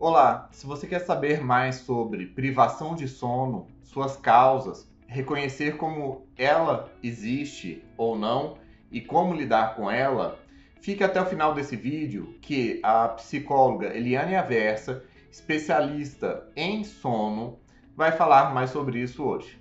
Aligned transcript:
Olá, 0.00 0.48
se 0.52 0.64
você 0.64 0.86
quer 0.86 1.00
saber 1.00 1.42
mais 1.42 1.78
sobre 1.78 2.26
privação 2.26 2.94
de 2.94 3.08
sono, 3.08 3.66
suas 3.82 4.16
causas, 4.16 4.88
reconhecer 5.08 5.76
como 5.76 6.24
ela 6.36 6.88
existe 7.02 7.84
ou 7.96 8.16
não 8.16 8.58
e 8.92 9.00
como 9.00 9.34
lidar 9.34 9.74
com 9.74 9.90
ela, 9.90 10.38
fique 10.80 11.02
até 11.02 11.20
o 11.20 11.26
final 11.26 11.52
desse 11.52 11.74
vídeo 11.74 12.38
que 12.40 12.78
a 12.84 13.08
psicóloga 13.08 13.88
Eliane 13.88 14.36
Aversa, 14.36 15.02
especialista 15.32 16.48
em 16.54 16.84
sono, 16.84 17.58
vai 17.96 18.12
falar 18.12 18.54
mais 18.54 18.70
sobre 18.70 19.00
isso 19.00 19.24
hoje. 19.24 19.60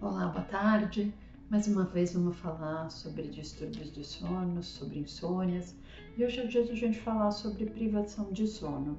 Olá, 0.00 0.28
boa 0.28 0.46
tarde. 0.50 1.12
Mais 1.50 1.66
uma 1.66 1.84
vez 1.84 2.12
vamos 2.12 2.36
falar 2.36 2.90
sobre 2.90 3.22
distúrbios 3.22 3.90
de 3.90 4.04
sono, 4.04 4.62
sobre 4.62 4.98
insônias 4.98 5.74
e 6.14 6.22
hoje 6.22 6.40
é 6.40 6.44
o 6.44 6.48
dia 6.48 6.62
de 6.62 6.72
a 6.72 6.74
gente 6.74 7.00
falar 7.00 7.30
sobre 7.30 7.64
privação 7.64 8.30
de 8.30 8.46
sono. 8.46 8.98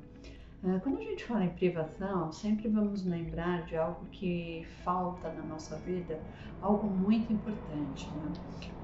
Ah, 0.63 0.80
quando 0.81 0.98
a 0.98 1.04
gente 1.04 1.26
fala 1.26 1.45
em 1.45 1.49
privação, 1.49 2.31
sempre 2.31 2.67
vamos 2.67 3.05
lembrar 3.05 3.67
de 3.67 3.76
algo 3.76 4.04
que 4.07 4.66
falta 4.84 5.31
na 5.31 5.43
nossa 5.43 5.77
vida, 5.77 6.20
algo 6.59 6.90
muito 6.90 7.31
importante. 7.31 8.09
Né? 8.16 8.34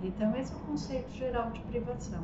Então, 0.04 0.36
esse 0.36 0.54
é 0.54 0.56
o 0.58 0.60
conceito 0.60 1.12
geral 1.12 1.52
de 1.52 1.60
privação. 1.62 2.24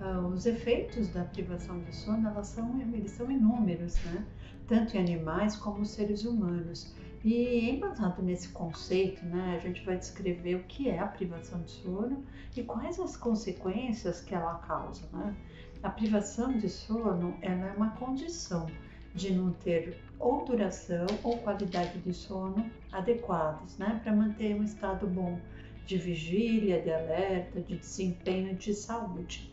Ah, 0.00 0.20
os 0.20 0.46
efeitos 0.46 1.08
da 1.08 1.24
privação 1.24 1.80
de 1.80 1.92
sono 1.92 2.28
elas 2.28 2.46
são, 2.46 2.80
eles 2.80 3.10
são 3.10 3.28
inúmeros, 3.28 3.96
né? 4.04 4.24
tanto 4.68 4.96
em 4.96 5.00
animais 5.00 5.56
como 5.56 5.84
seres 5.84 6.24
humanos. 6.24 6.94
E 7.30 7.68
embasado 7.68 8.22
nesse 8.22 8.48
conceito, 8.48 9.22
né, 9.26 9.54
a 9.54 9.58
gente 9.58 9.84
vai 9.84 9.98
descrever 9.98 10.54
o 10.54 10.62
que 10.64 10.88
é 10.88 10.98
a 10.98 11.06
privação 11.06 11.60
de 11.60 11.72
sono 11.72 12.24
e 12.56 12.62
quais 12.62 12.98
as 12.98 13.18
consequências 13.18 14.22
que 14.22 14.34
ela 14.34 14.54
causa. 14.60 15.06
Né? 15.12 15.36
A 15.82 15.90
privação 15.90 16.56
de 16.56 16.70
sono 16.70 17.36
ela 17.42 17.66
é 17.66 17.72
uma 17.72 17.90
condição 17.96 18.66
de 19.14 19.30
não 19.34 19.52
ter 19.52 20.00
ou 20.18 20.42
duração 20.46 21.06
ou 21.22 21.36
qualidade 21.36 21.98
de 21.98 22.14
sono 22.14 22.64
adequados, 22.90 23.76
né, 23.76 24.00
para 24.02 24.16
manter 24.16 24.54
um 24.54 24.64
estado 24.64 25.06
bom 25.06 25.38
de 25.84 25.98
vigília, 25.98 26.80
de 26.80 26.90
alerta, 26.90 27.60
de 27.60 27.76
desempenho, 27.76 28.54
de 28.54 28.72
saúde. 28.72 29.52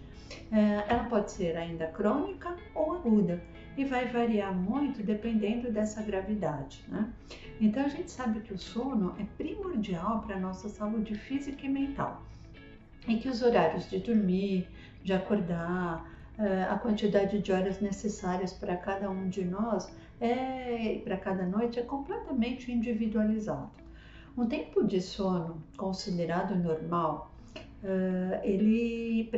É, 0.50 0.86
ela 0.88 1.10
pode 1.10 1.30
ser 1.30 1.58
ainda 1.58 1.88
crônica 1.88 2.56
ou 2.74 2.94
aguda 2.94 3.44
e 3.78 3.86
vai 3.86 4.08
variar 4.08 4.54
muito 4.54 5.04
dependendo 5.04 5.72
dessa 5.72 6.02
gravidade. 6.02 6.84
Né? 6.88 7.12
Então 7.60 7.84
a 7.84 7.88
gente 7.88 8.12
sabe 8.12 8.40
que 8.42 8.54
o 8.54 8.58
sono 8.58 9.16
é 9.20 9.26
primordial 9.38 10.22
para 10.22 10.36
a 10.36 10.40
nossa 10.40 10.70
saúde 10.70 11.16
física 11.16 11.66
e 11.66 11.70
mental 11.70 12.24
e 13.08 13.18
que 13.18 13.30
os 13.30 13.42
horários 13.42 13.90
de 13.90 14.00
dormir, 14.00 14.68
de 15.04 15.14
acordar, 15.14 16.10
é, 16.38 16.64
a 16.64 16.78
quantidade 16.78 17.40
de 17.40 17.52
horas 17.52 17.80
necessárias 17.80 18.52
para 18.52 18.76
cada 18.76 19.10
um 19.10 19.30
de 19.30 19.46
nós 19.46 19.94
é, 20.20 21.00
para 21.04 21.18
cada 21.18 21.46
noite 21.46 21.80
é 21.80 21.84
completamente 21.84 22.72
individualizado. 22.72 23.70
Um 24.38 24.48
tempo 24.48 24.84
de 24.84 25.02
sono 25.02 25.64
considerado 25.78 26.56
normal 26.56 27.32
Uh, 27.84 28.42
ele, 28.42 29.30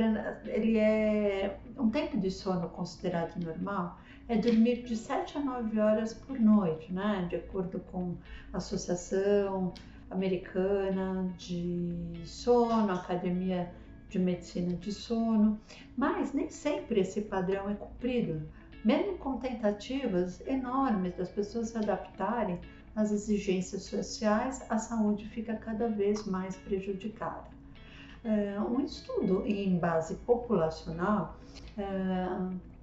ele 0.46 0.78
é 0.78 1.60
um 1.78 1.90
tempo 1.90 2.18
de 2.18 2.32
sono 2.32 2.70
considerado 2.70 3.36
normal 3.44 4.00
é 4.28 4.38
dormir 4.38 4.84
de 4.84 4.96
7 4.96 5.38
a 5.38 5.42
9 5.42 5.80
horas 5.80 6.14
por 6.14 6.40
noite, 6.40 6.92
né? 6.92 7.26
De 7.30 7.38
acordo 7.38 7.80
com 7.92 8.16
a 8.52 8.58
Associação 8.58 9.74
Americana 10.10 11.34
de 11.38 12.22
Sono, 12.26 12.92
Academia 12.92 13.72
de 14.10 14.20
Medicina 14.20 14.74
de 14.76 14.92
Sono, 14.92 15.60
mas 15.96 16.34
nem 16.34 16.50
sempre 16.50 17.02
esse 17.02 17.22
padrão 17.22 17.70
é 17.70 17.76
cumprido. 17.76 18.42
Mesmo 18.84 19.18
com 19.18 19.38
tentativas 19.38 20.42
enormes 20.48 21.16
das 21.16 21.30
pessoas 21.30 21.70
se 21.70 21.78
adaptarem 21.78 22.60
às 22.96 23.12
exigências 23.12 23.84
sociais, 23.84 24.66
a 24.70 24.78
saúde 24.78 25.28
fica 25.28 25.56
cada 25.56 25.88
vez 25.88 26.26
mais 26.26 26.56
prejudicada. 26.56 27.48
É, 28.24 28.60
um 28.60 28.82
estudo 28.82 29.46
em 29.46 29.78
base 29.78 30.16
populacional 30.16 31.38
é, 31.78 31.84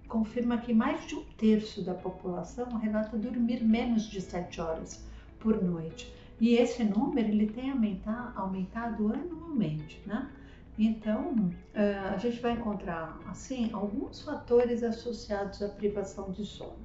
confirma 0.08 0.58
que 0.58 0.72
mais 0.72 1.06
de 1.06 1.14
um 1.14 1.24
terço 1.36 1.82
da 1.82 1.94
população 1.94 2.78
relata 2.78 3.16
dormir 3.16 3.62
menos 3.64 4.04
de 4.04 4.20
7 4.20 4.60
horas 4.60 5.04
por 5.38 5.62
noite. 5.62 6.12
E 6.40 6.54
esse 6.54 6.82
número 6.84 7.28
ele 7.28 7.46
tem 7.46 7.70
aumentado 7.70 9.12
anualmente, 9.12 10.02
né? 10.06 10.30
Então, 10.76 11.50
é, 11.72 11.94
a 11.98 12.16
gente 12.16 12.40
vai 12.40 12.52
encontrar, 12.52 13.20
assim, 13.26 13.70
alguns 13.72 14.22
fatores 14.22 14.82
associados 14.82 15.62
à 15.62 15.68
privação 15.68 16.32
de 16.32 16.44
sono. 16.44 16.78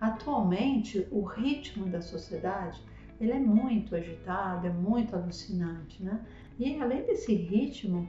Atualmente, 0.00 1.06
o 1.12 1.22
ritmo 1.22 1.86
da 1.86 2.00
sociedade 2.00 2.82
ele 3.20 3.32
é 3.32 3.38
muito 3.38 3.94
agitado, 3.94 4.66
é 4.66 4.70
muito 4.70 5.14
alucinante, 5.14 6.02
né? 6.02 6.24
E 6.58 6.80
além 6.80 7.04
desse 7.04 7.34
ritmo, 7.34 8.08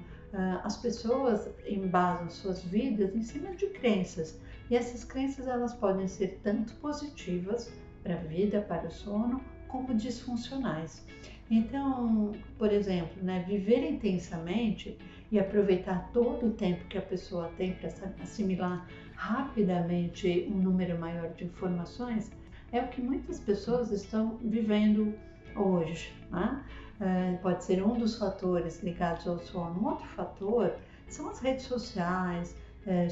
as 0.63 0.77
pessoas 0.77 1.49
embasam 1.67 2.29
suas 2.29 2.63
vidas 2.63 3.15
em 3.15 3.21
cima 3.21 3.55
de 3.55 3.67
crenças. 3.67 4.39
E 4.69 4.75
essas 4.75 5.03
crenças 5.03 5.47
elas 5.47 5.73
podem 5.73 6.07
ser 6.07 6.39
tanto 6.43 6.73
positivas 6.75 7.73
para 8.03 8.13
a 8.15 8.17
vida, 8.17 8.61
para 8.61 8.87
o 8.87 8.91
sono, 8.91 9.41
como 9.67 9.93
disfuncionais. 9.93 11.05
Então, 11.49 12.31
por 12.57 12.71
exemplo, 12.71 13.21
né, 13.21 13.43
viver 13.47 13.89
intensamente 13.89 14.97
e 15.31 15.39
aproveitar 15.39 16.09
todo 16.13 16.47
o 16.47 16.51
tempo 16.51 16.85
que 16.85 16.97
a 16.97 17.01
pessoa 17.01 17.51
tem 17.57 17.73
para 17.73 17.89
assimilar 18.21 18.87
rapidamente 19.15 20.47
um 20.49 20.57
número 20.57 20.97
maior 20.97 21.33
de 21.33 21.45
informações 21.45 22.31
é 22.71 22.81
o 22.81 22.87
que 22.87 23.01
muitas 23.01 23.39
pessoas 23.39 23.91
estão 23.91 24.37
vivendo 24.37 25.13
hoje. 25.55 26.13
Né? 26.31 26.63
É, 26.99 27.37
pode 27.37 27.63
ser 27.63 27.83
um 27.83 27.97
dos 27.97 28.17
fatores 28.17 28.81
ligados 28.83 29.27
ao 29.27 29.39
sono. 29.39 29.79
Um 29.81 29.87
outro 29.89 30.07
fator 30.09 30.75
são 31.07 31.29
as 31.29 31.39
redes 31.39 31.65
sociais, 31.65 32.55
é, 32.85 33.07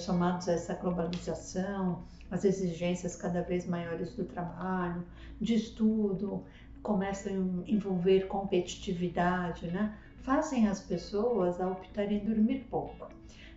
a 0.47 0.51
essa 0.51 0.73
globalização, 0.75 2.03
as 2.31 2.45
exigências 2.45 3.15
cada 3.15 3.41
vez 3.41 3.67
maiores 3.67 4.15
do 4.15 4.25
trabalho, 4.25 5.03
de 5.39 5.55
estudo, 5.55 6.43
começam 6.81 7.63
a 7.65 7.69
envolver 7.69 8.27
competitividade, 8.27 9.67
né? 9.67 9.97
fazem 10.21 10.67
as 10.67 10.79
pessoas 10.79 11.59
a 11.59 11.67
optarem 11.67 12.19
dormir 12.19 12.67
pouco. 12.69 13.07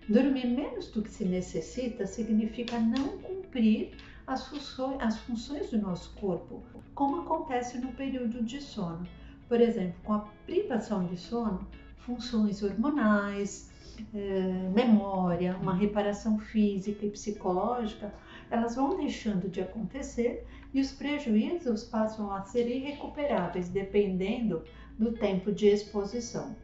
Dormir 0.09 0.47
menos 0.47 0.91
do 0.91 1.03
que 1.03 1.11
se 1.11 1.25
necessita 1.25 2.07
significa 2.07 2.79
não 2.79 3.19
cumprir 3.19 3.93
as 4.27 4.47
funções, 4.47 5.71
do 5.71 5.79
nosso 5.79 6.15
corpo, 6.15 6.63
como 6.95 7.23
acontece 7.23 7.79
no 7.79 7.93
período 7.93 8.43
de 8.43 8.61
sono. 8.61 9.07
Por 9.49 9.61
exemplo, 9.61 9.95
com 10.05 10.15
a 10.15 10.29
privação 10.47 11.05
de 11.07 11.17
sono, 11.17 11.67
funções 11.99 12.63
hormonais, 12.63 13.71
eh, 14.15 14.71
memória, 14.75 15.57
uma 15.61 15.75
reparação 15.75 16.39
física 16.39 17.05
e 17.05 17.11
psicológica, 17.11 18.13
elas 18.51 18.77
vão 18.77 18.97
deixando 18.97 19.49
de 19.49 19.61
acontecer 19.61 20.47
e 20.73 20.81
os 20.81 20.93
prejuízos 20.93 21.85
passam 21.85 22.33
a 22.33 22.43
ser 22.43 22.69
irrecuperáveis 22.69 23.69
dependendo 23.69 24.65
do 24.99 25.13
tempo 25.13 25.53
de 25.53 25.67
exposição. 25.67 26.57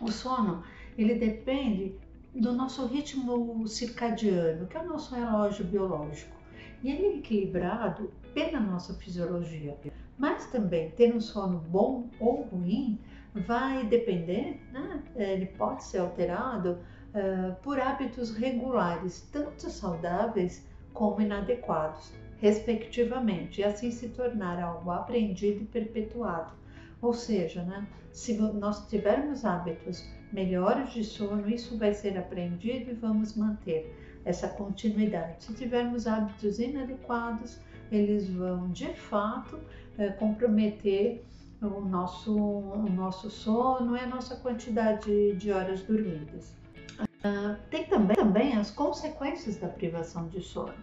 O 0.00 0.10
sono, 0.10 0.64
ele 0.98 1.14
depende 1.14 1.94
do 2.34 2.52
nosso 2.52 2.86
ritmo 2.86 3.66
circadiano, 3.68 4.66
que 4.66 4.76
é 4.76 4.80
o 4.80 4.88
nosso 4.88 5.14
relógio 5.14 5.64
biológico. 5.64 6.41
E 6.82 6.90
ele 6.90 7.06
é 7.06 7.16
equilibrado 7.18 8.10
pela 8.34 8.58
nossa 8.58 8.94
fisiologia. 8.94 9.76
Mas 10.18 10.46
também 10.46 10.90
ter 10.90 11.14
um 11.14 11.20
sono 11.20 11.58
bom 11.58 12.08
ou 12.18 12.42
ruim 12.42 12.98
vai 13.34 13.86
depender, 13.86 14.60
né? 14.72 15.02
ele 15.16 15.46
pode 15.46 15.84
ser 15.84 15.98
alterado 15.98 16.78
uh, 17.14 17.54
por 17.62 17.80
hábitos 17.80 18.34
regulares, 18.36 19.28
tanto 19.32 19.70
saudáveis 19.70 20.66
como 20.92 21.20
inadequados, 21.20 22.12
respectivamente, 22.38 23.60
e 23.60 23.64
assim 23.64 23.90
se 23.90 24.10
tornar 24.10 24.60
algo 24.62 24.90
aprendido 24.90 25.62
e 25.62 25.66
perpetuado. 25.66 26.52
Ou 27.00 27.12
seja, 27.14 27.62
né, 27.62 27.86
se 28.12 28.34
nós 28.34 28.86
tivermos 28.88 29.44
hábitos 29.44 30.06
melhores 30.32 30.92
de 30.92 31.02
sono, 31.02 31.48
isso 31.48 31.76
vai 31.78 31.94
ser 31.94 32.16
aprendido 32.18 32.90
e 32.90 32.94
vamos 32.94 33.34
manter 33.34 33.96
essa 34.24 34.48
continuidade. 34.48 35.44
Se 35.44 35.54
tivermos 35.54 36.06
hábitos 36.06 36.58
inadequados, 36.58 37.58
eles 37.90 38.28
vão 38.28 38.70
de 38.70 38.92
fato 38.94 39.58
é, 39.98 40.08
comprometer 40.08 41.24
o 41.60 41.80
nosso, 41.80 42.36
o 42.36 42.88
nosso 42.90 43.30
sono 43.30 43.96
e 43.96 44.00
a 44.00 44.06
nossa 44.06 44.36
quantidade 44.36 45.34
de 45.36 45.52
horas 45.52 45.82
dormidas. 45.82 46.54
Uh, 47.00 47.56
tem 47.70 47.84
também, 47.86 48.16
também 48.16 48.56
as 48.56 48.70
consequências 48.70 49.56
da 49.56 49.68
privação 49.68 50.26
de 50.26 50.40
sono. 50.40 50.74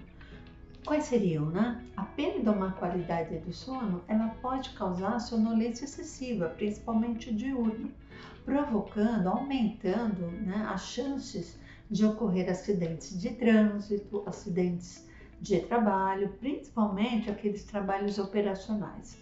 Quais 0.85 1.03
seriam, 1.05 1.47
né? 1.47 1.83
A 1.97 2.03
perda 2.03 2.51
ou 2.51 2.57
má 2.57 2.71
qualidade 2.71 3.37
do 3.39 3.51
sono, 3.51 4.01
ela 4.07 4.29
pode 4.41 4.69
causar 4.69 5.19
sonolência 5.19 5.83
excessiva, 5.83 6.47
principalmente 6.47 7.33
diurna, 7.33 7.89
provocando, 8.45 9.27
aumentando 9.27 10.31
né, 10.31 10.65
as 10.73 10.87
chances 10.87 11.59
de 11.89 12.05
ocorrer 12.05 12.49
acidentes 12.49 13.19
de 13.19 13.31
trânsito, 13.31 14.23
acidentes 14.25 15.07
de 15.41 15.59
trabalho, 15.61 16.29
principalmente 16.39 17.29
aqueles 17.29 17.63
trabalhos 17.63 18.19
operacionais. 18.19 19.17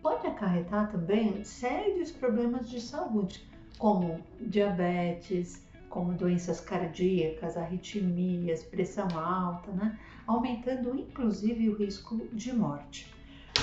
Pode 0.00 0.26
acarretar 0.26 0.90
também 0.90 1.44
sérios 1.44 2.12
problemas 2.12 2.70
de 2.70 2.80
saúde, 2.80 3.46
como 3.76 4.20
diabetes, 4.40 5.66
como 5.88 6.12
doenças 6.12 6.60
cardíacas, 6.60 7.56
arritmias, 7.56 8.62
pressão 8.62 9.08
alta, 9.18 9.72
né? 9.72 9.98
aumentando 10.26 10.94
inclusive 10.94 11.68
o 11.68 11.76
risco 11.76 12.16
de 12.32 12.52
morte. 12.52 13.12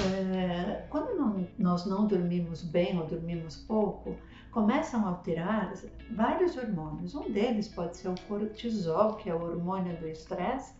É, 0.01 0.85
quando 0.89 1.15
não, 1.15 1.47
nós 1.57 1.85
não 1.85 2.07
dormimos 2.07 2.63
bem 2.63 2.99
ou 2.99 3.05
dormimos 3.05 3.57
pouco, 3.57 4.15
começam 4.51 5.05
a 5.05 5.09
alterar 5.09 5.73
vários 6.11 6.57
hormônios. 6.57 7.13
Um 7.13 7.31
deles 7.31 7.67
pode 7.67 7.97
ser 7.97 8.09
o 8.09 8.15
cortisol, 8.27 9.15
que 9.15 9.29
é 9.29 9.35
o 9.35 9.41
hormônio 9.41 9.95
do 9.97 10.07
estresse, 10.07 10.73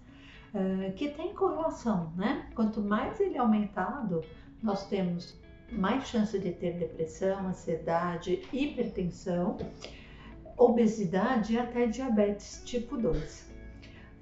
é, 0.53 0.91
que 0.91 1.09
tem 1.09 1.33
correlação, 1.33 2.11
né? 2.15 2.49
Quanto 2.55 2.81
mais 2.81 3.19
ele 3.19 3.35
é 3.35 3.39
aumentado, 3.39 4.21
nós 4.61 4.87
temos 4.87 5.39
mais 5.71 6.07
chance 6.07 6.37
de 6.37 6.51
ter 6.51 6.77
depressão, 6.77 7.47
ansiedade, 7.47 8.41
hipertensão, 8.51 9.57
obesidade 10.57 11.53
e 11.53 11.59
até 11.59 11.87
diabetes 11.87 12.61
tipo 12.65 12.97
2. 12.97 13.51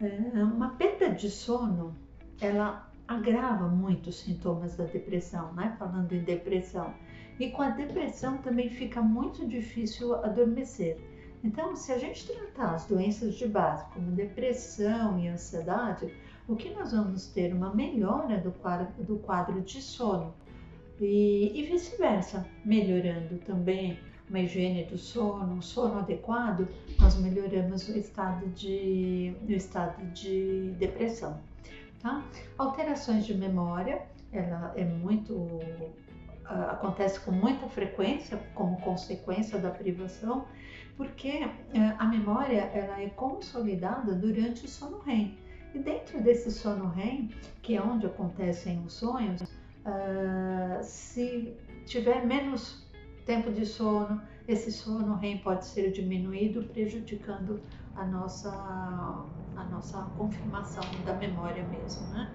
É, 0.02 0.44
uma 0.44 0.70
perda 0.76 1.10
de 1.10 1.30
sono, 1.30 1.96
ela 2.40 2.91
agrava 3.12 3.68
muito 3.68 4.10
os 4.10 4.19
sintomas 4.19 4.75
da 4.75 4.86
depressão, 4.86 5.54
né? 5.54 5.75
Falando 5.78 6.13
em 6.13 6.24
depressão. 6.24 6.94
E 7.40 7.50
com 7.52 7.62
a 7.62 7.69
depressão 7.69 8.38
também 8.38 8.69
fica 8.69 9.02
muito 9.02 9.46
difícil 9.48 10.16
adormecer. 10.16 10.98
Então, 11.44 11.75
se 11.75 11.92
a 11.92 11.98
gente 11.98 12.28
tratar 12.28 12.75
as 12.75 12.86
doenças 12.86 13.36
de 13.36 13.48
base, 13.48 13.86
como 13.94 14.12
depressão 14.12 15.19
e 15.19 15.28
ansiedade, 15.28 16.13
o 16.48 16.56
que 16.56 16.69
nós 16.69 16.92
vamos 16.92 17.28
ter? 17.28 17.54
Uma 17.54 17.74
melhora 17.74 18.38
do 18.38 18.52
quadro, 18.52 19.04
do 19.04 19.18
quadro 19.18 19.62
de 19.62 19.81
sono. 19.81 20.34
E, 21.00 21.52
e 21.60 21.64
vice-versa, 21.64 22.46
melhorando 22.64 23.40
também 23.40 23.98
uma 24.30 24.40
higiene 24.40 24.86
do 24.86 24.98
sono, 24.98 25.56
um 25.56 25.62
sono 25.62 26.00
adequado, 26.00 26.68
nós 27.00 27.19
melhoramos 27.19 27.90
o 27.90 27.98
estado 27.98 28.48
de, 28.50 29.36
o 29.46 29.52
estado 29.52 30.06
de 30.14 30.74
depressão. 30.78 31.40
Tá? 32.01 32.24
Alterações 32.57 33.25
de 33.25 33.33
memória, 33.33 34.01
ela 34.31 34.74
é 34.75 34.83
muito 34.83 35.48
acontece 36.45 37.19
com 37.21 37.31
muita 37.31 37.68
frequência 37.68 38.38
como 38.53 38.80
consequência 38.81 39.57
da 39.57 39.69
privação, 39.69 40.45
porque 40.98 41.30
é, 41.30 41.95
a 41.98 42.06
memória 42.06 42.62
ela 42.74 43.01
é 43.01 43.09
consolidada 43.09 44.13
durante 44.13 44.65
o 44.65 44.68
sono 44.68 45.00
REM. 45.00 45.38
E 45.74 45.80
dentro 45.80 46.21
desse 46.21 46.51
sono 46.51 46.89
REM, 46.89 47.30
que 47.62 47.75
é 47.75 47.81
onde 47.81 48.06
acontecem 48.06 48.83
os 48.86 48.94
sonhos, 48.94 49.42
uh, 49.42 50.83
se 50.83 51.56
tiver 51.86 52.25
menos 52.25 52.86
tempo 53.25 53.51
de 53.51 53.65
sono, 53.65 54.21
esse 54.47 54.71
sono 54.71 55.15
REM 55.15 55.38
pode 55.38 55.65
ser 55.65 55.92
diminuído, 55.92 56.63
prejudicando 56.63 57.62
a 57.96 58.06
nossa, 58.06 58.52
a 59.56 59.64
nossa 59.66 60.02
confirmação 60.18 60.84
da 61.04 61.14
memória 61.14 61.64
mesmo, 61.68 62.08
né? 62.10 62.32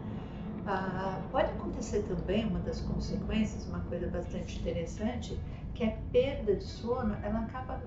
Ah, 0.64 1.22
pode 1.30 1.52
acontecer 1.52 2.02
também 2.02 2.44
uma 2.44 2.58
das 2.58 2.80
consequências, 2.80 3.66
uma 3.66 3.80
coisa 3.82 4.08
bastante 4.08 4.58
interessante, 4.58 5.40
que 5.72 5.84
a 5.84 5.92
perda 6.10 6.56
de 6.56 6.64
sono, 6.64 7.16
ela 7.22 7.40
acaba 7.40 7.80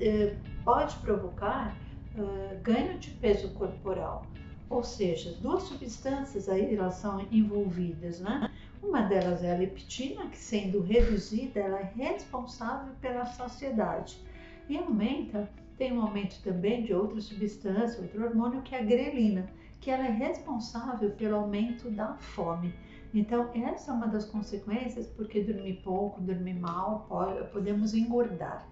eh, 0.00 0.36
pode 0.64 0.96
provocar 0.96 1.76
uh, 2.14 2.60
ganho 2.62 2.98
de 2.98 3.10
peso 3.10 3.50
corporal, 3.50 4.26
ou 4.68 4.82
seja, 4.82 5.36
duas 5.40 5.64
substâncias 5.64 6.48
aí 6.48 6.74
elas 6.74 6.94
são 6.94 7.20
envolvidas, 7.30 8.20
né? 8.20 8.50
Uma 8.82 9.02
delas 9.02 9.42
é 9.42 9.54
a 9.54 9.58
leptina, 9.58 10.28
que 10.28 10.38
sendo 10.38 10.80
reduzida, 10.80 11.60
ela 11.60 11.80
é 11.80 11.92
responsável 11.94 12.94
pela 13.00 13.26
saciedade 13.26 14.18
e 14.68 14.78
aumenta 14.78 15.48
tem 15.76 15.92
um 15.92 16.02
aumento 16.02 16.40
também 16.42 16.82
de 16.84 16.94
outra 16.94 17.20
substância, 17.20 18.02
outro 18.02 18.24
hormônio, 18.24 18.62
que 18.62 18.74
é 18.74 18.80
a 18.80 18.84
grelina, 18.84 19.48
que 19.80 19.90
ela 19.90 20.06
é 20.06 20.10
responsável 20.10 21.10
pelo 21.10 21.36
aumento 21.36 21.90
da 21.90 22.14
fome. 22.14 22.74
Então, 23.12 23.50
essa 23.54 23.92
é 23.92 23.94
uma 23.94 24.08
das 24.08 24.24
consequências, 24.24 25.06
porque 25.06 25.42
dormir 25.42 25.80
pouco, 25.84 26.20
dormir 26.20 26.54
mal, 26.54 27.06
pode, 27.08 27.48
podemos 27.50 27.94
engordar. 27.94 28.66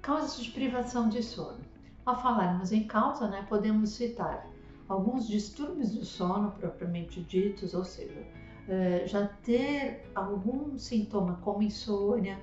Causas 0.00 0.42
de 0.42 0.50
privação 0.50 1.08
de 1.08 1.22
sono. 1.22 1.60
Ao 2.04 2.20
falarmos 2.20 2.72
em 2.72 2.84
causa, 2.84 3.28
né, 3.28 3.46
podemos 3.48 3.90
citar 3.90 4.48
alguns 4.88 5.28
distúrbios 5.28 5.92
do 5.92 6.04
sono 6.04 6.50
propriamente 6.52 7.22
ditos, 7.22 7.74
ou 7.74 7.84
seja, 7.84 8.26
eh, 8.68 9.04
já 9.06 9.26
ter 9.26 10.04
algum 10.14 10.76
sintoma 10.76 11.38
como 11.42 11.62
insônia, 11.62 12.38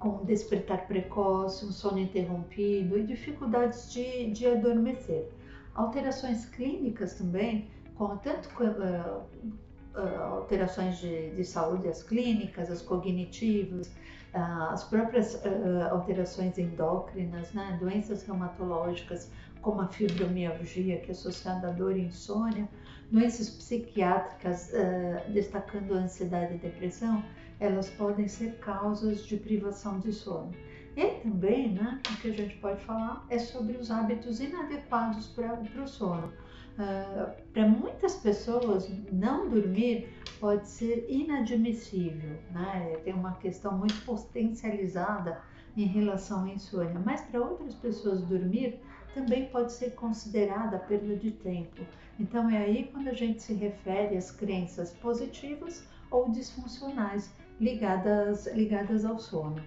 com 0.00 0.24
despertar 0.24 0.86
precoce, 0.86 1.64
um 1.64 1.70
sono 1.70 1.98
interrompido 1.98 2.98
e 2.98 3.04
dificuldades 3.04 3.92
de, 3.92 4.30
de 4.30 4.46
adormecer. 4.46 5.28
Alterações 5.74 6.46
clínicas 6.46 7.14
também, 7.14 7.70
com 7.94 8.16
tanto 8.16 8.48
uh, 8.64 9.22
uh, 9.94 10.22
alterações 10.38 10.98
de, 10.98 11.30
de, 11.32 11.44
saúde, 11.44 11.86
as 11.86 12.02
clínicas, 12.02 12.70
as 12.70 12.80
cognitivas, 12.80 13.88
uh, 14.34 14.72
as 14.72 14.84
próprias 14.84 15.40
alterações 15.90 16.58
endócrinas, 16.58 17.52
né? 17.52 17.76
doenças 17.78 18.24
reumatológicas, 18.24 19.30
como 19.62 19.80
a 19.80 19.88
fibromialgia, 19.88 21.00
que 21.00 21.08
é 21.08 21.10
associada 21.12 21.68
à 21.68 21.70
dor 21.70 21.96
e 21.96 22.02
insônia, 22.02 22.68
doenças 23.10 23.50
psiquiátricas, 23.50 24.70
destacando 25.32 25.94
a 25.94 25.98
ansiedade 25.98 26.54
e 26.54 26.58
depressão, 26.58 27.22
elas 27.58 27.90
podem 27.90 28.26
ser 28.26 28.58
causas 28.58 29.24
de 29.26 29.36
privação 29.36 29.98
de 30.00 30.12
sono. 30.12 30.52
E 30.96 31.06
também, 31.20 31.72
né, 31.72 32.00
o 32.10 32.16
que 32.20 32.28
a 32.28 32.32
gente 32.32 32.56
pode 32.56 32.80
falar 32.84 33.24
é 33.28 33.38
sobre 33.38 33.76
os 33.76 33.90
hábitos 33.90 34.40
inadequados 34.40 35.28
para 35.28 35.82
o 35.82 35.86
sono. 35.86 36.32
Uh, 36.78 37.30
para 37.52 37.68
muitas 37.68 38.16
pessoas, 38.16 38.90
não 39.12 39.48
dormir 39.48 40.08
pode 40.38 40.66
ser 40.66 41.04
inadmissível, 41.08 42.38
né? 42.52 42.96
tem 43.04 43.12
uma 43.12 43.34
questão 43.34 43.76
muito 43.76 44.02
potencializada 44.06 45.42
em 45.76 45.84
relação 45.84 46.44
à 46.44 46.48
insônia, 46.48 46.98
mas 47.04 47.20
para 47.22 47.40
outras 47.40 47.74
pessoas, 47.74 48.22
dormir 48.22 48.80
também 49.14 49.46
pode 49.46 49.72
ser 49.72 49.90
considerada 49.94 50.78
perda 50.78 51.16
de 51.16 51.30
tempo. 51.30 51.82
Então, 52.18 52.48
é 52.50 52.58
aí 52.58 52.90
quando 52.92 53.08
a 53.08 53.14
gente 53.14 53.42
se 53.42 53.54
refere 53.54 54.16
às 54.16 54.30
crenças 54.30 54.92
positivas 54.92 55.84
ou 56.10 56.30
disfuncionais 56.30 57.32
ligadas, 57.60 58.46
ligadas 58.48 59.04
ao 59.04 59.18
sono. 59.18 59.62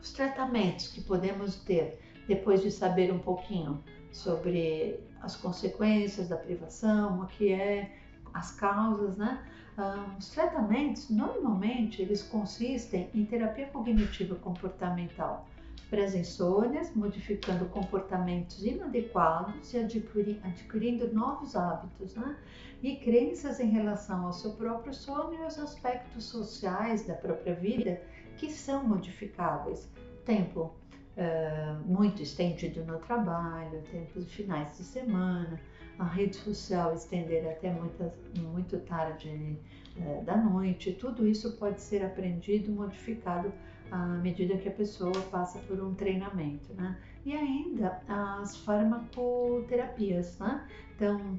Os 0.00 0.12
tratamentos 0.12 0.88
que 0.88 1.00
podemos 1.00 1.56
ter 1.56 2.00
depois 2.26 2.62
de 2.62 2.70
saber 2.70 3.12
um 3.12 3.18
pouquinho 3.18 3.82
sobre 4.12 5.00
as 5.20 5.36
consequências 5.36 6.28
da 6.28 6.36
privação, 6.36 7.22
o 7.22 7.26
que 7.26 7.52
é, 7.52 7.96
as 8.32 8.52
causas, 8.52 9.16
né? 9.16 9.44
Um, 9.78 10.16
os 10.16 10.30
tratamentos 10.30 11.08
normalmente 11.08 12.02
eles 12.02 12.22
consistem 12.22 13.08
em 13.14 13.24
terapia 13.24 13.66
cognitiva 13.68 14.34
comportamental 14.34 15.46
para 15.80 16.04
as 16.04 16.14
insônias, 16.14 16.94
modificando 16.94 17.66
comportamentos 17.66 18.64
inadequados 18.64 19.72
e 19.72 19.78
adquirindo 19.78 21.12
novos 21.12 21.56
hábitos, 21.56 22.14
né? 22.14 22.36
E 22.82 22.96
crenças 22.96 23.58
em 23.58 23.70
relação 23.70 24.26
ao 24.26 24.32
seu 24.32 24.52
próprio 24.52 24.94
sono 24.94 25.34
e 25.34 25.42
aos 25.42 25.58
aspectos 25.58 26.24
sociais 26.24 27.06
da 27.06 27.14
própria 27.14 27.54
vida 27.54 28.00
que 28.36 28.50
são 28.50 28.84
modificáveis. 28.84 29.90
Tempo 30.24 30.74
uh, 31.16 31.86
muito 31.86 32.22
estendido 32.22 32.84
no 32.84 32.98
trabalho, 32.98 33.82
tempos 33.90 34.26
de 34.26 34.36
finais 34.36 34.76
de 34.76 34.84
semana, 34.84 35.60
a 35.98 36.04
rede 36.04 36.36
social 36.36 36.94
estender 36.94 37.48
até 37.48 37.72
muito 37.72 38.78
tarde 38.80 39.58
uh, 39.96 40.24
da 40.24 40.36
noite, 40.36 40.92
tudo 40.92 41.26
isso 41.26 41.56
pode 41.56 41.80
ser 41.80 42.04
aprendido, 42.04 42.70
modificado 42.70 43.52
à 43.90 44.06
medida 44.06 44.56
que 44.56 44.68
a 44.68 44.72
pessoa 44.72 45.18
passa 45.30 45.58
por 45.60 45.80
um 45.80 45.94
treinamento, 45.94 46.72
né? 46.74 46.98
E 47.24 47.34
ainda 47.34 48.00
as 48.08 48.56
farmacoterapias, 48.58 50.38
né? 50.38 50.66
Então, 50.94 51.38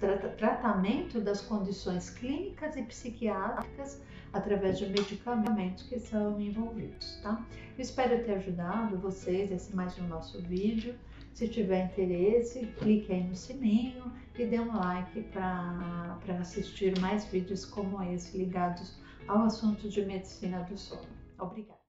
tra 0.00 0.18
tratamento 0.18 1.20
das 1.20 1.40
condições 1.40 2.10
clínicas 2.10 2.76
e 2.76 2.82
psiquiátricas 2.82 4.02
através 4.32 4.78
de 4.78 4.86
medicamentos 4.88 5.84
que 5.84 5.98
são 5.98 6.40
envolvidos, 6.40 7.20
tá? 7.22 7.44
Eu 7.76 7.82
espero 7.82 8.24
ter 8.24 8.34
ajudado 8.34 8.98
vocês, 8.98 9.50
esse 9.50 9.74
mais 9.74 9.98
um 9.98 10.06
nosso 10.06 10.40
vídeo. 10.42 10.94
Se 11.34 11.48
tiver 11.48 11.86
interesse, 11.86 12.66
clique 12.78 13.10
aí 13.10 13.24
no 13.24 13.34
sininho 13.34 14.12
e 14.38 14.44
dê 14.44 14.60
um 14.60 14.76
like 14.76 15.22
para 15.32 16.18
assistir 16.40 16.98
mais 17.00 17.24
vídeos 17.24 17.64
como 17.64 18.02
esse 18.02 18.36
ligados 18.36 18.98
ao 19.26 19.44
assunto 19.44 19.88
de 19.88 20.04
medicina 20.04 20.62
do 20.64 20.76
sono. 20.76 21.08
Obrigada. 21.38 21.81